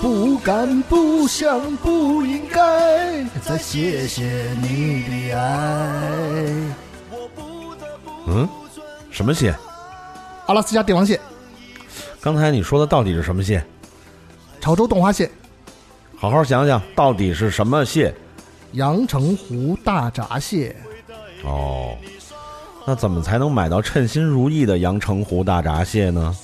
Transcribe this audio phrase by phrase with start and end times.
[0.00, 6.46] 不敢、不想、不应该再谢谢你的爱。
[8.28, 8.48] 嗯，
[9.10, 9.54] 什么蟹？
[10.46, 11.18] 阿拉斯加帝王蟹、
[12.20, 13.64] 刚才你说的到底是什么蟹？
[14.60, 15.30] 潮州冻花蟹、
[16.16, 18.14] 好好想想，到底是什么蟹？
[18.72, 20.76] 阳澄湖大闸蟹。
[21.44, 21.96] 哦，
[22.86, 26.36] 那怎么才能买到称心如意的阳澄湖大闸蟹呢？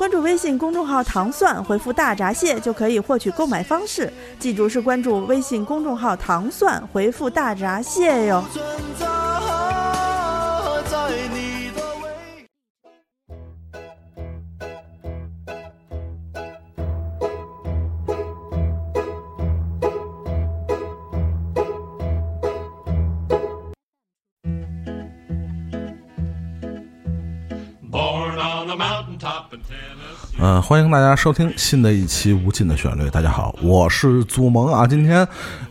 [0.00, 4.10] 关注微信公众号“糖蒜”，回复“大闸蟹”就可以获取购买方式。
[4.38, 8.42] 记住是关注微信公众号“糖蒜”，回复“大闸蟹”哟。
[30.38, 33.02] 嗯，欢迎大家收听新的一期《无尽的旋律》。
[33.10, 34.86] 大家好，我是祖萌啊。
[34.86, 35.26] 今天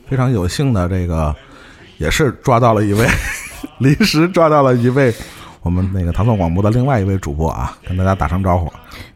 [0.07, 1.33] 非常有幸的，这个
[1.97, 3.07] 也是抓到了一位，
[3.79, 5.13] 临时抓到了一位
[5.61, 8.69] 我们那个唐宋广播的另外一位主播啊，跟大家打声招呼。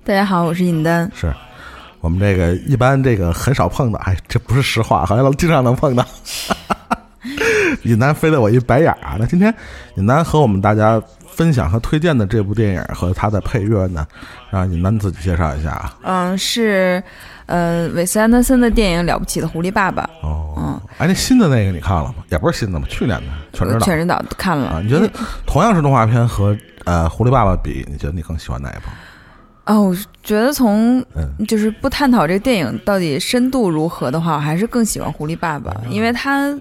[0.06, 1.12] 大家好，我是尹丹。
[1.14, 1.34] 是
[2.00, 6.06] 我们这个一般这个很少碰到，哎，这不是实话，好像经常能碰到。
[7.84, 9.18] 尹丹飞了我一白眼儿啊！
[9.20, 9.54] 那今天
[9.96, 11.02] 尹丹和我们大家
[11.36, 14.06] 分享和推荐的这部电影和它的配乐呢，
[14.50, 15.98] 让你们自己介绍一下啊。
[16.04, 17.02] 嗯，是
[17.46, 22.16] 呃韦斯安德森的电影《了不起的狐狸爸爸哦，嗯哎，那新的那个你看了吗？
[22.30, 24.68] 也不是新的吧，去年的全知》，道全知道看了。
[24.68, 24.80] 啊。
[24.82, 25.10] 你觉得
[25.46, 28.84] 同样是动画片和呃狐狸爸爸比，你觉得你更喜欢哪一部？
[29.66, 36.54] 哦，我觉得从嗯就是不探讨这个电影到底深度如何的话，我还是更喜欢《狐狸爸爸》，因为它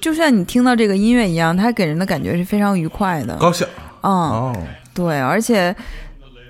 [0.00, 3.36] 就像你听到这个音乐一样，它给人的感觉是非常愉快的。
[3.38, 3.66] 高兴
[4.02, 4.56] 嗯，哦，
[4.94, 5.74] 对，而且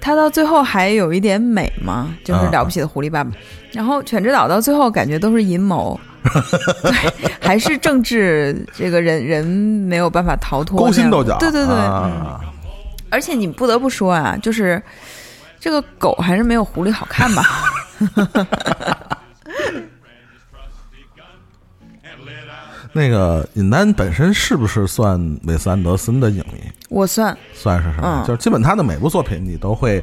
[0.01, 3.31] 他到最后还有一点美嘛，就是啊了不起的狐狸爸爸。
[3.73, 5.99] 然后犬之岛到最后感觉都是阴谋，
[6.83, 11.75] 对，还是政治这个人人没有办法逃脱勾心斗角，对对对，
[13.11, 14.83] 而且你不得不说啊，就是
[15.61, 17.43] 这个狗还是没有狐狸好看吧？
[22.95, 26.68] 那个尹丹本身是不是算韦斯安德森的影迷？
[26.89, 28.23] 我算算是什么？
[28.25, 30.03] 嗯就是基本他的每部作品你都会，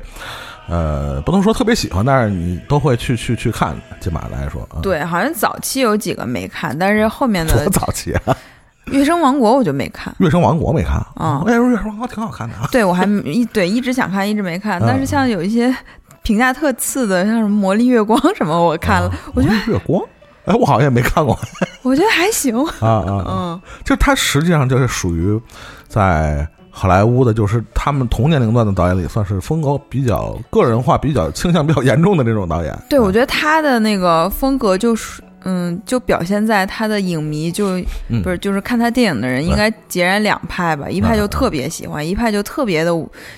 [0.67, 3.75] 呃，不能说特别喜欢，但是你都会去去去看。
[3.99, 8.21] 起码来说，啊，对，好像早期有几个没看，但是后面的多 早期啊，
[8.91, 10.13] 《月升王国》我就没看。
[10.23, 12.69] 《月升王国》没看啊我也说《月升王国》挺好看的啊。
[12.71, 14.79] 对我还一对一直想看，一直没看。
[14.79, 15.75] 嗯但是像有一些
[16.21, 20.03] 评价特次的，像什么《魔力月光》什么，我看了，我觉得得月光，
[20.45, 21.35] 哎，我好像也没看过
[21.81, 22.55] 我觉得还行。
[22.79, 25.39] 啊啊，啊嗯，就它实际上就是属于
[25.87, 32.77] 在好莱坞的，就是他们同年龄段的导演里，算是风格比较个人化、比较倾向比较严重的这种导演。
[32.89, 35.21] 对，我觉得他的那个风格就是。
[35.47, 37.77] 嗯，就表现在他的影迷就、
[38.09, 42.89] 嗯不是就是看他电影的人应该截然两派吧，一派就特别喜欢，一派就特别的，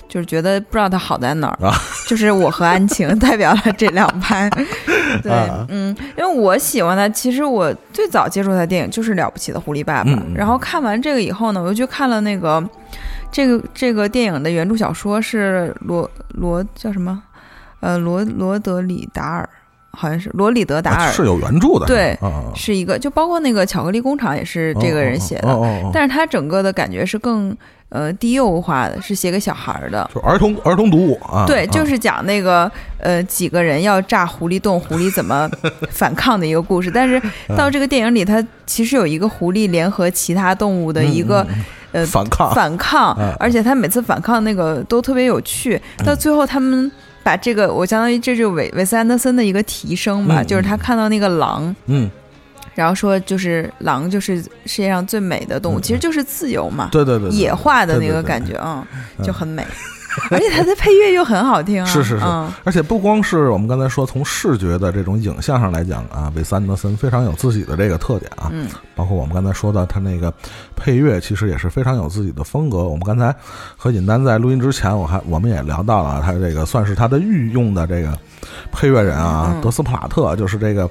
[0.08, 1.68] 就是觉得不知道他好在哪儿。
[1.68, 1.76] 啊
[2.08, 4.50] 就是我和安晴 代表了这两派。
[5.22, 12.64] 对啊，嗯，因为我喜欢他，其实我最早接触他的电影就是《了不起的狐狸爸爸》然后看完这个以后呢，我又去看了那个
[13.32, 17.22] 这个这个电影的原著小说是罗罗叫什么？
[17.80, 19.48] 呃，罗罗德里达尔，
[19.92, 22.18] 好像是罗里德达尔，啊是有原著的，对
[22.56, 25.60] 是一个，就包括那个巧克力工厂也是这个人写的，
[25.94, 27.56] 但是他整个的感觉是更
[27.90, 30.10] 呃低幼化的，是写给小孩儿的。
[30.12, 35.48] 就儿童儿童读物啊，对，啊就是讲那个呃几个人要炸狐狸洞，狐狸怎么
[35.92, 36.90] 反抗的一个故事。
[36.90, 37.22] 但是
[37.56, 41.46] 到这个电影里，它其实有一个狐狸联合其他动物的一个、
[41.92, 42.54] 呃反抗。
[42.54, 45.82] 反抗嗯，而且他每次反抗那个都特别有趣。
[46.06, 46.92] 到最后他们。
[47.24, 52.10] 把这个，我相当于这就是韦韦斯安德森的一个提升吧，嗯就是他看到那个狼，嗯，
[52.74, 58.88] 然后说就是狼就是世界上最美的动物，嗯其实就是自由嘛，对对对，对野化的那个感觉，啊，
[59.22, 59.62] 就很美，
[60.32, 62.26] 而且它的配乐又很好听啊，是是是。
[62.26, 70.34] 嗯，而且不光是我们刚才说从视觉的这种影像上来讲啊，韦斯安德森非常有自己的这个特点啊，嗯，包括我们刚才说的他那个
[70.76, 72.80] 配乐，其实也是非常有自己的风格。
[72.80, 73.34] 我们刚才
[73.76, 78.18] 和尹丹在录音之前，我还我们也聊到了他这个算是他的御用的这个
[78.72, 79.62] 配乐人啊，嗯。
[79.62, 80.90] 德斯普拉特，就是这个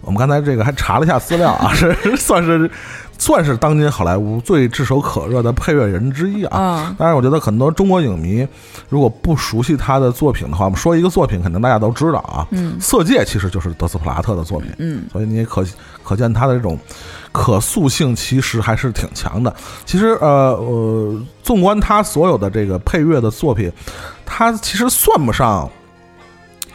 [0.00, 2.70] 我们刚才这个还查了一下资料啊， 是算是
[3.18, 6.84] 算是当今好莱坞最炙手可热的配乐人之一啊。
[6.88, 8.46] 嗯当然，我觉得很多中国影迷
[8.88, 12.46] 如果不熟悉他的作品的话，我们说一个作品，肯定大家都知道啊。
[12.50, 15.64] 嗯色戒其实就是德斯普拉特的作品，嗯所以你也可
[16.02, 16.78] 可见他的这种
[17.32, 19.54] 可塑性其实还是挺强的。
[19.84, 23.70] 其实呃呃，纵观他所有的这个配乐的作品，
[24.24, 25.68] 他其实算不上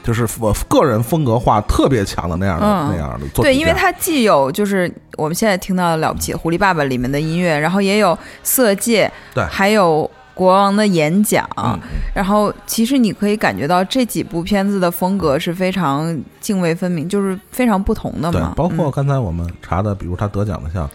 [0.04, 4.92] 就是我个人风格化特别强的那样的、嗯那样的作品对，因为架它既有就是
[5.22, 9.44] 我们现在听到了不起的《狐狸爸爸》里面的音乐，然后也有《色戒》，对。
[9.46, 11.80] 还有国王的演讲，嗯
[12.16, 20.90] 然后其实你可以感觉到这几部片子的风格是非常泾渭分明，就是非常不同的对包括刚才我们查的，比如他得奖的像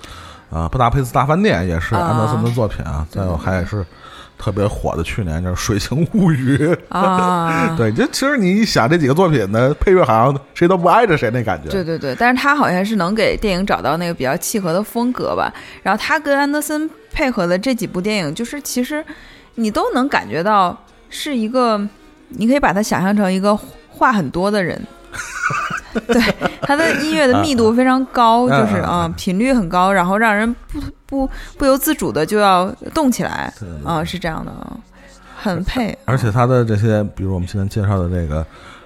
[0.51, 2.01] 啊《布达佩斯大饭店》也是啊。
[2.01, 3.87] 安德森的作品啊，再有还是
[4.39, 11.71] 特别火的去年就是《水形物语》啊， 对，就其实你一想这几个作品呢配乐，好像谁都不挨着谁那感觉。
[11.71, 15.53] 对对对，但是他好像是能给电影找到那个比较契合的风格吧。
[15.83, 19.05] 然后他跟安德森配合的这几部电影，就是其实
[19.55, 20.79] 你都能感觉到
[21.09, 21.81] 是一个，
[22.29, 23.59] 你可以把它想象成一个
[23.89, 24.81] 话很多的人。
[26.07, 26.23] 对，
[26.63, 33.53] 它的音乐的密度非常高，嗯就是嗯啊频率很高，然后让人不不不由自主的就要动起来
[33.85, 34.77] 啊，是这样的，啊，
[35.37, 35.97] 很配。
[36.05, 38.45] 而且他的这些，比如我们现在介绍的这个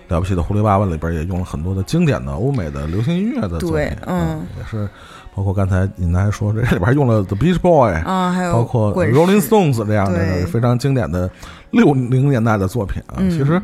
[0.08, 4.88] 了不起的狐狸爸爸里边，也用了很多的经典的欧美的流行音乐的作品对，嗯嗯，也是
[5.34, 11.30] 包括刚才您还说这里边还用了 The Beach Boy，啊，还有包括 Rolling Stones 这样的非常经典的
[11.70, 13.14] 六零年代的作品啊。
[13.18, 13.62] 嗯其实，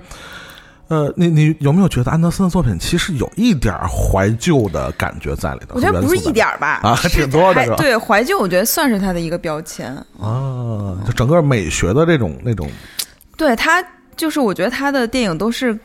[0.88, 5.74] 呃，你你有没有觉得安德森的作品其实有一点儿怀旧的感觉在里头？
[5.74, 9.92] 我觉得不是一点儿吧，啊是挺多的还是吧对，怀旧我觉得算是他的一个标签。
[10.20, 12.70] 啊，就整个美学的这种那种，
[13.36, 13.84] 对他，
[14.16, 15.76] 就是我觉得他的电影都是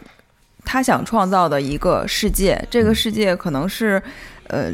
[0.63, 4.01] 他想创造的一个世界，这个世界可能是
[4.47, 4.71] 呃。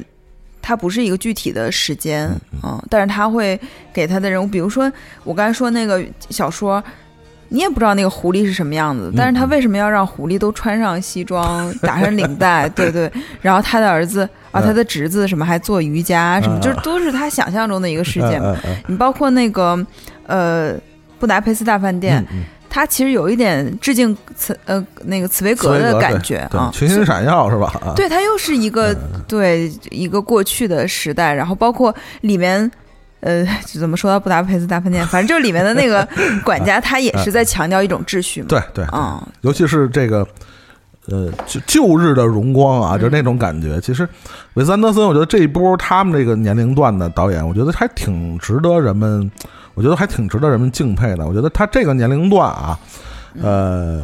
[0.59, 2.30] 它不是一个具体的时间，
[2.62, 3.57] 嗯，但是他会
[3.94, 4.91] 给他的人物，比如说
[5.23, 6.83] 我刚才说那个小说，
[7.49, 13.11] 你也不知道那个狐狸是什么样子，但是他为什么要让狐狸都穿上西装， 打上领带，对对，
[13.41, 14.21] 然后他的儿子
[14.51, 14.63] 啊，嗯。
[14.63, 18.39] 他的侄子什么还做瑜伽什么，嗯就是都是他想象中的一个世界。
[18.39, 18.55] 嘛。
[18.88, 19.77] 你包括那个
[20.25, 20.73] 呃
[21.19, 22.44] 布达佩斯大饭店，嗯嗯。
[22.69, 27.73] 它其实有一点致敬茨呃那个茨威格的感觉啊，群星闪耀是吧？
[27.81, 28.94] 啊，对，它又是一个、
[29.27, 32.69] 对一个过去的时代，然后包括里面。
[33.19, 35.05] 呃， 怎么说到布达佩斯大饭店？
[35.07, 36.07] 反正就是里面的那个
[36.43, 38.47] 管家， 他也是在强调一种秩序嘛。
[38.49, 40.27] 对对，嗯，尤其是这个。
[41.09, 43.79] 呃，旧旧日的荣光啊，就那种感觉。
[43.79, 44.05] 其实，
[44.55, 49.31] 韦斯安德森，我觉得这一波他们这个年龄段的导演，我觉得还挺值得人们，
[49.73, 51.25] 我觉得还挺值得人们敬佩的。
[51.25, 52.77] 我觉得他这个年龄段啊，
[53.41, 54.03] 呃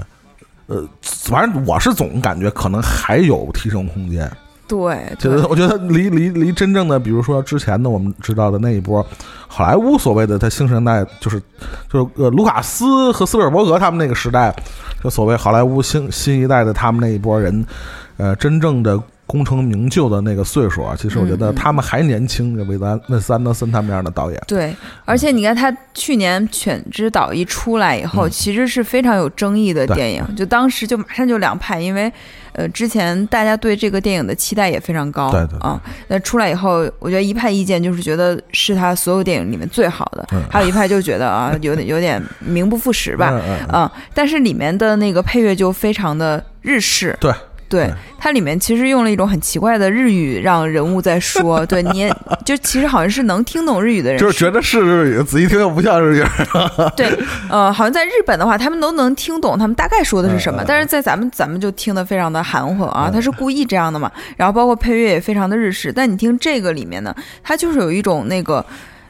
[0.68, 4.32] 呃，反正我是总感觉可能还有提升空间。
[4.68, 9.06] 对，对就是我觉得离离离真正的，比如说之前的我们知道的那一波
[9.48, 11.42] 好莱坞所谓的他新生代，就是
[11.92, 14.56] 就是呃卢卡斯和斯皮尔伯格他们那个时代，
[15.04, 17.66] 就所谓好莱坞新新一代的他们那一波人，
[18.18, 24.76] 呃，真正的功成名就的那个岁数啊，其实我觉得他们还年轻，韦德安韦斯安德森他们这样的导演，对，
[25.06, 28.30] 而且你看他去年《犬之岛》一出来以后，嗯。
[28.30, 32.12] 其实是非常有争议的电影，就当时就马上就两派，因为
[32.52, 35.60] 呃之前大家对这个电影的期待也非常高，对对对。
[35.60, 40.42] 啊，那出来以后，我觉得一派意见就是觉得是他所有电影里面最好的，嗯。
[40.50, 43.82] 还有一派就觉得啊 有点有点名不副实吧，嗯嗯嗯。
[43.82, 47.34] 啊，但是里面的那个配乐就非常的日式，对。
[47.74, 52.16] 对对，它里面其实用了一种很奇怪的日语，让人物在说， 对，你也
[52.46, 56.24] 就其实好像是能听懂日语的人就是觉得是日语，仔细听又不像日语。
[56.96, 57.08] 对，
[57.50, 64.12] 呃，好像在日本的话，他们都能听懂他们大概说的是什么，但是在咱们咱们就听得非常的含混啊，嗯他是故意这样的嘛。
[64.38, 68.64] 然后包括配乐也非常的日式，但你听这个里面呢，它就是有一种那个。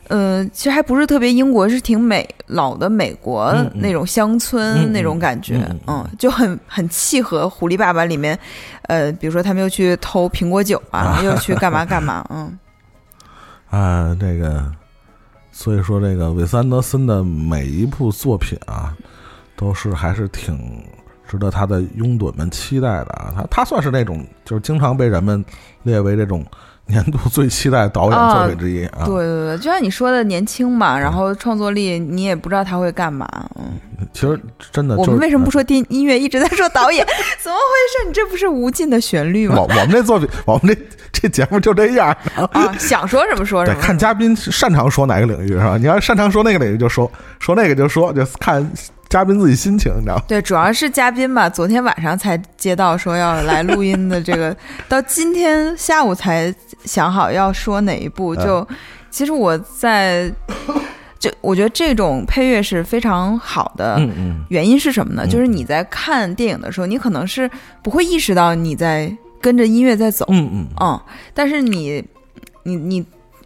[0.07, 8.37] 呃，其实还不是特别英国，是挺美老的美国嗯嗯那种乡村嗯嗯那种感觉，嗯嗯嗯，就很很契合《狐狸爸爸》里面，
[8.83, 12.57] 呃，比如说他们又去偷苹果酒啊， 又去干嘛干嘛，嗯，
[13.71, 14.71] 啊，这个，
[15.51, 18.95] 所以说这个韦斯安德森的每一部作品啊，
[19.55, 20.83] 都是还是挺
[21.27, 23.33] 值得他的拥趸们期待的啊。
[23.35, 25.43] 他他算是那种就是经常被人们
[25.83, 26.45] 列为这种
[26.85, 29.03] 年度最期待导演作品之一啊。
[29.05, 33.79] 对对对，就像你说的，年轻嘛，然后创作力你也不知道他会干嘛，嗯。
[34.11, 34.39] 其实
[34.71, 37.05] 真的、就是，我们为什么不说电音乐，一直在说导演？
[37.41, 38.07] 怎么回事？
[38.07, 39.55] 你这不是无尽的旋律吗？
[39.55, 40.77] 我我们这作品，我们这
[41.13, 42.15] 这节目就这样。
[42.35, 43.81] 啊，想说什么说什，么。
[43.81, 45.77] 看嘉宾擅长说哪个领域是吧？
[45.77, 47.09] 你要擅长说那个领域就说，
[47.39, 48.69] 说那个就说，就看
[49.13, 50.23] 嘉宾自己心情，你知道吗？
[50.27, 54.57] 对，主要是嘉宾吧，昨天晚上才接到说要来录音的这个，
[54.89, 56.51] 到今天下午才
[56.83, 58.35] 想好要说哪一部。
[58.35, 58.67] 就
[59.11, 60.33] 其实我在，
[61.19, 63.97] 就 我觉得这种配乐是非常好的。
[63.99, 65.27] 嗯嗯，原因是什么呢？
[65.27, 67.47] 嗯就是你在看电影的时候，你可能是
[67.83, 70.99] 不会意识到你在跟着音乐在走，嗯嗯嗯，
[71.35, 72.03] 但是你，
[72.63, 73.05] 你你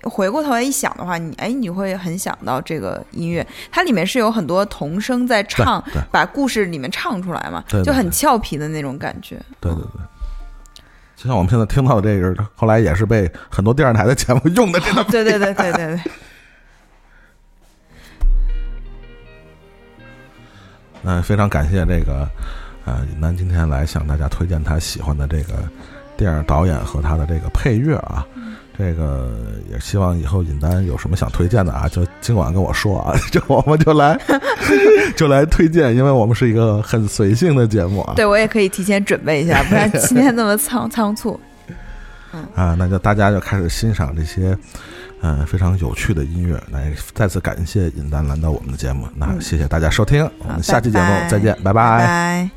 [0.10, 9.40] 回过头来一想的话，你哎，你会很想到这个音乐，它里面是有很多童声在唱把故事里面唱出来嘛，对对就很俏皮的那种感觉。
[9.60, 10.02] 对对对。
[11.16, 15.04] 就像我们现在听到的这个，后来也是被很多电视台的节目用的这个。
[15.10, 16.02] 对对对对对对，
[21.02, 22.30] 那非常感谢这个
[22.86, 25.56] 呃尹楠今天来向大家推荐他喜欢的这个
[26.16, 28.24] 电影导演和他的这个配乐啊。
[28.78, 29.32] 这个
[29.72, 34.16] 也希望以后尹丹有什么想推荐的啊，就尽管跟我说啊， 就我们就来
[35.18, 38.14] 就来推荐，因为我们是一个很随性的节目啊。
[38.16, 41.40] 对我也可以提前准备一下， 不然今天那么仓仓促。
[42.54, 44.56] 啊，那就大家就开始欣赏这些
[45.22, 46.62] 嗯、呃非常有趣的音乐。
[46.72, 52.57] 来，再次感谢尹丹来到我们的节目，那嗯谢谢大家收听，我们下期节目再见，拜拜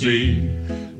[0.00, 0.48] Tennessee,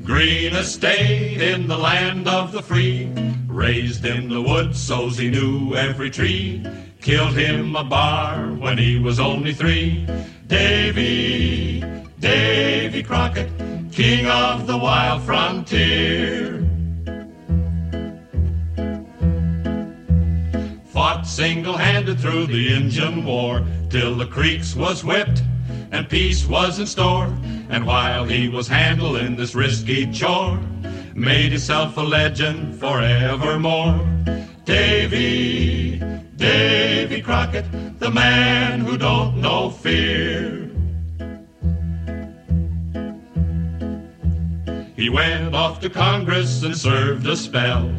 [0.03, 3.11] green estate in the land of the free.
[3.47, 6.63] Raised in the woods so's he knew every tree.
[7.01, 10.07] Killed him a bar when he was only three.
[10.45, 11.83] Davy,
[12.19, 13.49] Davy Crockett,
[13.91, 16.63] king of the wild frontier.
[20.93, 25.41] Fought single-handed through the Indian War till the creeks was whipped
[25.91, 27.35] and peace was in store.
[27.71, 30.59] And while he was handling this risky chore,
[31.15, 33.97] made himself a legend forevermore.
[34.65, 35.97] Davy,
[36.35, 37.65] Davy Crockett,
[37.97, 40.69] the man who don't know fear.
[44.97, 47.89] He went off to Congress and served a spell,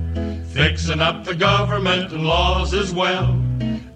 [0.50, 3.42] fixing up the government and laws as well.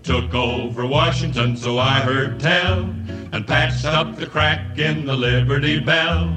[0.02, 2.95] Took over Washington, so I heard tell,
[3.32, 6.34] and patched up the crack in the Liberty Bell.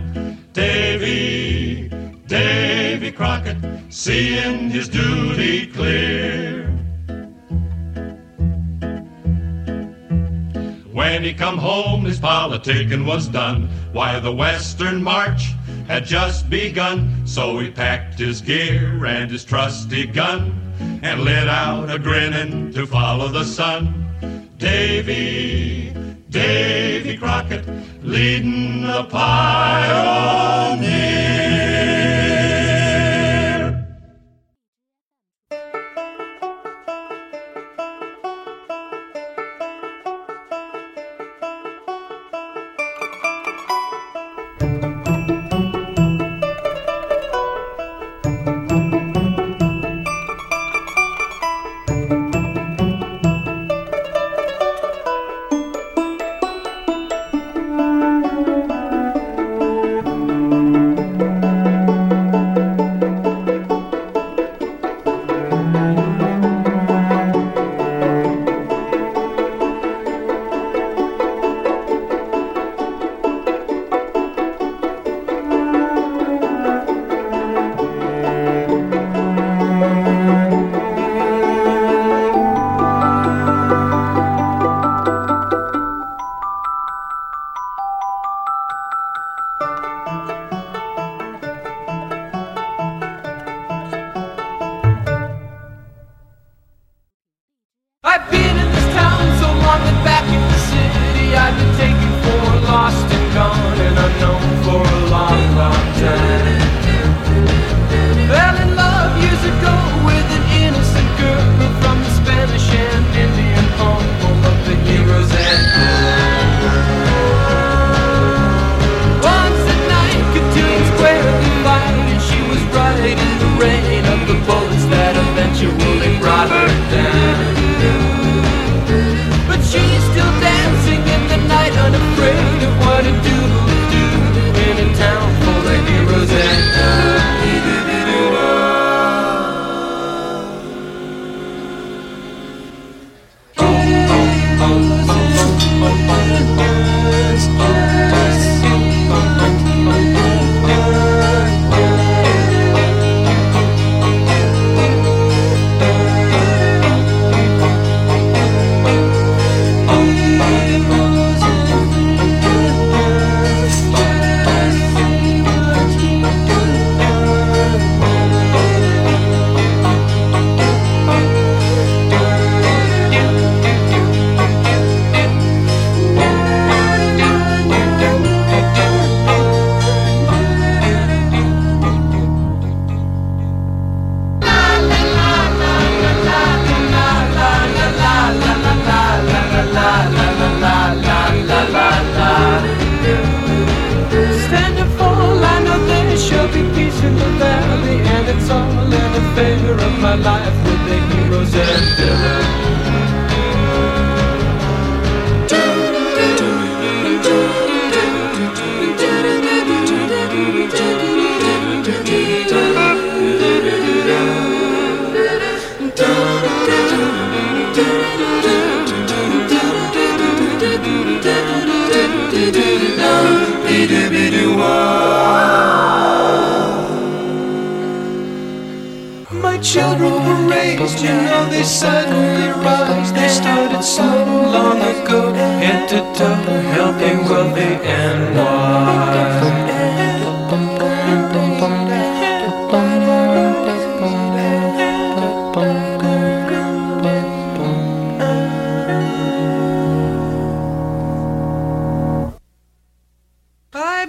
[0.53, 1.89] Davy,
[2.27, 3.57] Davy Crockett,
[3.89, 6.65] seeing his duty clear.
[10.91, 13.69] When he come home, his politicking was done.
[13.93, 15.53] Why, the Western March
[15.87, 17.25] had just begun.
[17.25, 20.53] So he packed his gear and his trusty gun
[21.01, 24.51] and lit out a grinning to follow the sun.
[24.57, 25.78] Davy,
[26.29, 27.65] Davy Crockett,
[28.03, 30.79] leading the pioneer.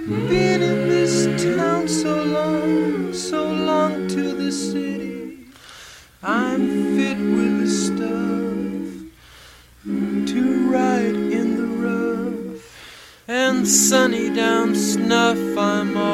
[0.07, 5.45] Been in this town so long, so long to the city.
[6.23, 9.13] I'm fit with the stuff
[10.33, 12.63] to ride in the rough
[13.27, 15.37] and sunny down snuff.
[15.55, 16.10] I'm alright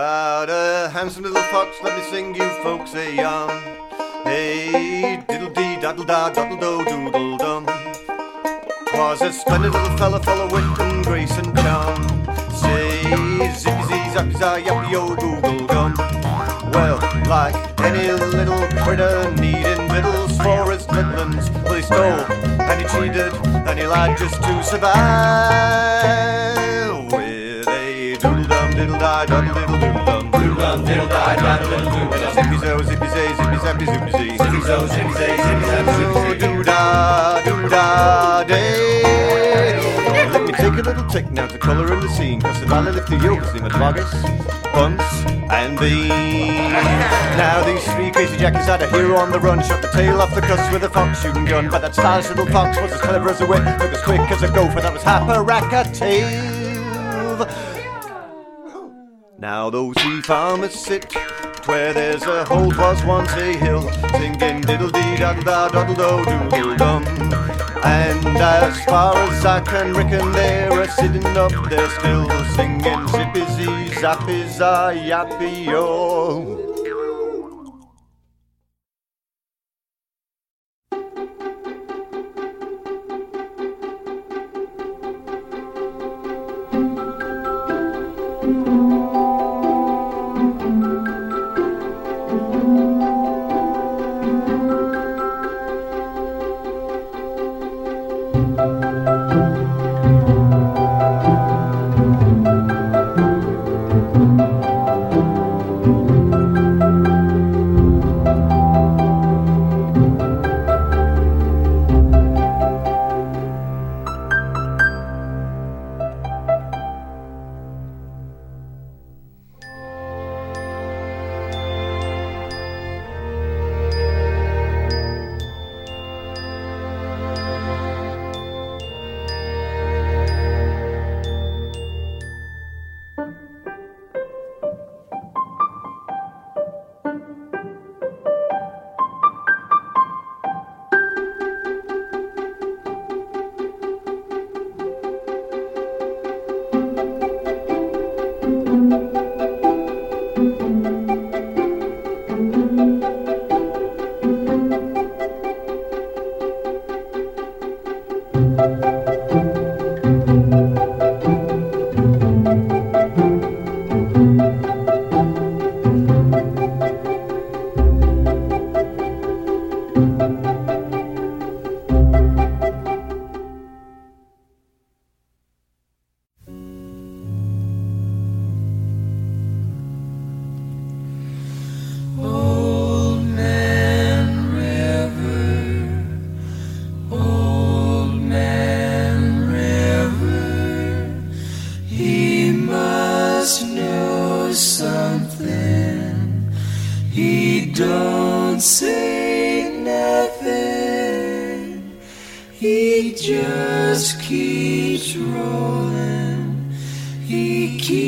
[0.00, 3.50] About a handsome little fox, let me sing you folks a yarn.
[4.24, 7.66] Hey, diddle dee, daddle da, daddle do, doodle dum.
[8.94, 12.02] Was a splendid little fella, full of wit and grace and charm.
[12.50, 13.02] Say,
[13.52, 15.92] zippy zee, zappy za, yappy yo, google gum.
[16.72, 22.24] Well, like any little critter needing victuals for his midlands, well, he stole
[22.70, 23.34] and he cheated
[23.68, 24.96] and he lied just to survive.
[27.12, 29.49] With a doodle dum, diddle die, doodle
[33.80, 34.36] zippy zippy zee.
[34.36, 36.38] Zippy zo, zippy zay, zippy zappy, zippy.
[36.38, 39.02] Doo da, doo da, day.
[40.30, 42.92] Let me take a little tick now to colour in the scene, cause the valley
[42.92, 44.10] lift the yokes in the boggis,
[44.72, 45.04] bunts,
[45.50, 46.72] and beans.
[47.36, 50.34] Now these three crazy jackies had a hero on the run, shot the tail off
[50.34, 51.68] the cuss with a fox shooting gun.
[51.70, 54.42] But that stylish little fox was as clever as a whip, looked as quick as
[54.42, 56.58] a gopher, that was Happarackatave.
[59.38, 61.08] Now those three farmers sit
[61.70, 66.76] where there's a hole was once a hill, singing diddle dee daddle da daddle do
[66.76, 67.04] dum.
[67.84, 73.44] And as far as I can reckon, they're a sitting up there still, singing zippy
[73.54, 76.69] zee zappy za yappy yo.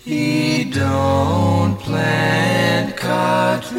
[0.04, 3.78] He don't plant cotton.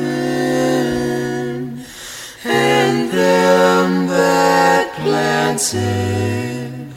[2.46, 6.94] And them that plants it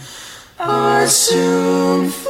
[0.61, 2.22] are soon